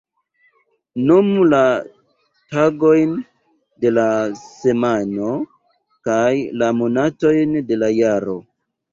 [1.09, 1.57] Nomu la
[2.53, 3.11] tagojn
[3.85, 4.05] de la
[4.45, 5.29] semajno
[6.09, 6.31] kaj
[6.63, 8.35] la monatojn de la jaro.